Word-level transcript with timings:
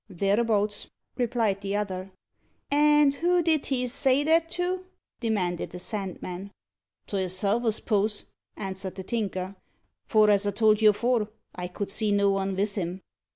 "Thereabouts," 0.09 0.89
replied 1.15 1.61
the 1.61 1.75
other. 1.75 2.09
"And 2.71 3.13
who 3.13 3.43
did 3.43 3.67
he 3.67 3.87
say 3.87 4.23
that 4.23 4.49
to?" 4.49 4.83
demanded 5.19 5.69
the 5.69 5.77
Sandman. 5.77 6.49
"To 7.05 7.17
hisself, 7.17 7.63
I 7.65 7.69
s'pose," 7.69 8.25
answered 8.57 8.95
the 8.95 9.03
Tinker; 9.03 9.55
"for, 10.07 10.31
as 10.31 10.47
I 10.47 10.51
told 10.57 10.81
you 10.81 10.89
afore, 10.89 11.27
I 11.53 11.67
could 11.67 11.91
see 11.91 12.11
no 12.11 12.31
one 12.31 12.55
vith 12.55 12.73
him." 12.73 13.01